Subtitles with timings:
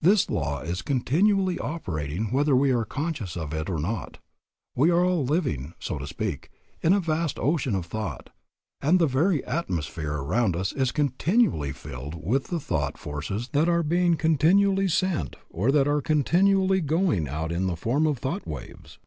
[0.00, 4.18] This law is continually operating whether we are conscious of it or not.
[4.74, 6.50] We are all living, so to speak,
[6.82, 8.30] in a vast ocean of thought,
[8.80, 13.84] and the very atmosphere around us is continually filled with the thought forces that are
[13.84, 18.98] being continually sent or that are continually going out in the form of thought waves.